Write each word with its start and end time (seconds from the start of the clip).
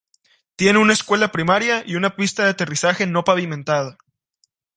Tiene 0.55 0.79
una 0.79 0.93
escuela 0.93 1.31
primaria 1.31 1.83
y 1.85 1.93
una 1.93 2.15
pista 2.15 2.41
de 2.43 2.49
aterrizaje 2.49 3.05
no 3.05 3.23
pavimentada. 3.23 3.99